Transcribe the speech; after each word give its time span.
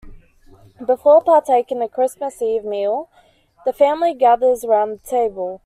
Before 0.83 1.21
partaking 1.23 1.79
of 1.83 1.87
the 1.87 1.93
Christmas 1.93 2.41
Eve 2.41 2.65
meal, 2.65 3.11
the 3.67 3.71
family 3.71 4.15
gathers 4.15 4.65
around 4.65 4.93
the 4.93 5.07
table. 5.07 5.59